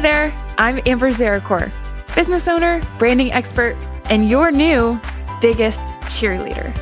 there, 0.00 0.32
I'm 0.58 0.80
Amber 0.86 1.10
Zarakor, 1.10 1.70
business 2.14 2.48
owner, 2.48 2.80
branding 2.98 3.32
expert, 3.32 3.76
and 4.06 4.28
your 4.28 4.50
new 4.50 4.98
biggest 5.40 5.92
cheerleader. 6.04 6.74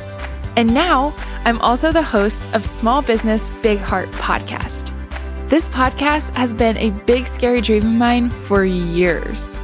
And 0.55 0.73
now 0.73 1.13
I'm 1.43 1.59
also 1.61 1.91
the 1.91 2.03
host 2.03 2.47
of 2.53 2.65
Small 2.65 3.01
Business 3.01 3.49
Big 3.57 3.79
Heart 3.79 4.09
podcast. 4.11 4.91
This 5.49 5.67
podcast 5.67 6.33
has 6.35 6.53
been 6.53 6.77
a 6.77 6.91
big, 7.05 7.27
scary 7.27 7.59
dream 7.59 7.83
of 7.83 7.91
mine 7.91 8.29
for 8.29 8.63
years. 8.63 9.57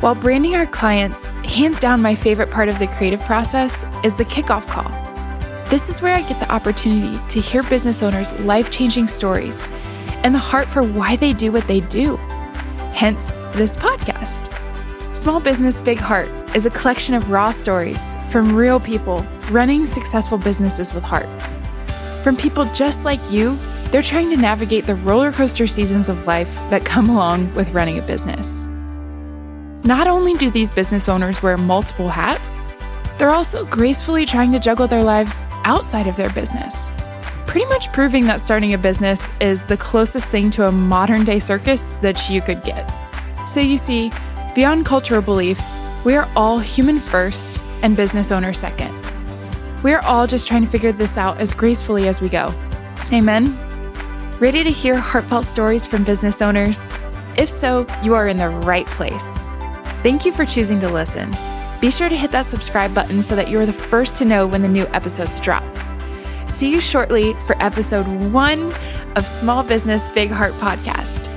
While 0.00 0.16
branding 0.16 0.54
our 0.54 0.66
clients, 0.66 1.28
hands 1.44 1.80
down, 1.80 2.02
my 2.02 2.14
favorite 2.14 2.50
part 2.50 2.68
of 2.68 2.78
the 2.78 2.88
creative 2.88 3.20
process 3.20 3.84
is 4.04 4.14
the 4.14 4.24
kickoff 4.24 4.66
call. 4.66 4.90
This 5.70 5.88
is 5.88 6.02
where 6.02 6.14
I 6.14 6.20
get 6.28 6.40
the 6.40 6.52
opportunity 6.52 7.18
to 7.28 7.40
hear 7.40 7.62
business 7.62 8.02
owners' 8.02 8.38
life 8.40 8.70
changing 8.70 9.08
stories 9.08 9.64
and 10.24 10.34
the 10.34 10.38
heart 10.38 10.66
for 10.66 10.82
why 10.82 11.16
they 11.16 11.32
do 11.32 11.52
what 11.52 11.66
they 11.66 11.80
do 11.80 12.18
hence 12.94 13.42
this 13.54 13.76
podcast. 13.76 14.50
Small 15.14 15.40
Business 15.40 15.80
Big 15.80 15.98
Heart 15.98 16.28
is 16.54 16.64
a 16.64 16.70
collection 16.70 17.14
of 17.14 17.30
raw 17.30 17.50
stories 17.50 18.00
from 18.30 18.54
real 18.54 18.78
people 18.78 19.26
running 19.50 19.84
successful 19.84 20.38
businesses 20.38 20.94
with 20.94 21.02
heart. 21.02 21.28
From 22.22 22.36
people 22.36 22.64
just 22.66 23.04
like 23.04 23.20
you, 23.30 23.58
they're 23.90 24.02
trying 24.02 24.30
to 24.30 24.36
navigate 24.36 24.84
the 24.84 24.94
roller 24.94 25.32
coaster 25.32 25.66
seasons 25.66 26.08
of 26.08 26.26
life 26.26 26.54
that 26.70 26.84
come 26.84 27.10
along 27.10 27.52
with 27.54 27.70
running 27.70 27.98
a 27.98 28.02
business. 28.02 28.66
Not 29.84 30.06
only 30.06 30.34
do 30.34 30.50
these 30.50 30.70
business 30.70 31.08
owners 31.08 31.42
wear 31.42 31.56
multiple 31.56 32.08
hats, 32.08 32.58
they're 33.18 33.30
also 33.30 33.66
gracefully 33.66 34.24
trying 34.24 34.52
to 34.52 34.58
juggle 34.58 34.86
their 34.86 35.04
lives 35.04 35.42
outside 35.64 36.06
of 36.06 36.16
their 36.16 36.30
business 36.30 36.88
pretty 37.54 37.68
much 37.68 37.92
proving 37.92 38.26
that 38.26 38.40
starting 38.40 38.74
a 38.74 38.78
business 38.78 39.30
is 39.40 39.64
the 39.64 39.76
closest 39.76 40.28
thing 40.28 40.50
to 40.50 40.66
a 40.66 40.72
modern 40.72 41.24
day 41.24 41.38
circus 41.38 41.90
that 42.00 42.28
you 42.28 42.42
could 42.42 42.60
get. 42.64 42.84
So, 43.48 43.60
you 43.60 43.78
see, 43.78 44.10
beyond 44.56 44.86
cultural 44.86 45.22
belief, 45.22 45.62
we 46.04 46.16
are 46.16 46.28
all 46.34 46.58
human 46.58 46.98
first 46.98 47.62
and 47.84 47.96
business 47.96 48.32
owner 48.32 48.52
second. 48.52 48.92
We 49.84 49.92
are 49.92 50.04
all 50.04 50.26
just 50.26 50.48
trying 50.48 50.62
to 50.62 50.68
figure 50.68 50.90
this 50.90 51.16
out 51.16 51.38
as 51.38 51.52
gracefully 51.52 52.08
as 52.08 52.20
we 52.20 52.28
go. 52.28 52.52
Amen? 53.12 53.56
Ready 54.40 54.64
to 54.64 54.72
hear 54.72 54.96
heartfelt 54.96 55.44
stories 55.44 55.86
from 55.86 56.02
business 56.02 56.42
owners? 56.42 56.92
If 57.36 57.48
so, 57.48 57.86
you 58.02 58.16
are 58.16 58.26
in 58.26 58.36
the 58.36 58.48
right 58.48 58.86
place. 58.86 59.44
Thank 60.02 60.26
you 60.26 60.32
for 60.32 60.44
choosing 60.44 60.80
to 60.80 60.88
listen. 60.88 61.30
Be 61.80 61.92
sure 61.92 62.08
to 62.08 62.16
hit 62.16 62.32
that 62.32 62.46
subscribe 62.46 62.92
button 62.92 63.22
so 63.22 63.36
that 63.36 63.48
you 63.48 63.60
are 63.60 63.66
the 63.66 63.72
first 63.72 64.16
to 64.16 64.24
know 64.24 64.44
when 64.44 64.62
the 64.62 64.66
new 64.66 64.88
episodes 64.88 65.38
drop. 65.38 65.62
See 66.54 66.70
you 66.70 66.80
shortly 66.80 67.32
for 67.48 67.60
episode 67.60 68.06
one 68.32 68.72
of 69.16 69.26
Small 69.26 69.64
Business 69.64 70.06
Big 70.14 70.30
Heart 70.30 70.52
Podcast. 70.52 71.28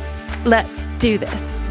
Let's 0.46 0.86
do 1.00 1.18
this. 1.18 1.68